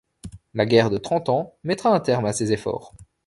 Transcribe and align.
La 0.55 0.65
Guerre 0.65 0.89
de 0.89 0.97
Trente 0.97 1.29
Ans 1.29 1.59
mettra 1.63 1.93
un 1.93 1.99
terme 1.99 2.25
à 2.25 2.33
ses 2.33 2.51
efforts. 2.53 2.95